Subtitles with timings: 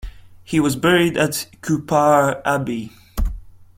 [0.43, 2.91] He was buried at Cupar Abbey.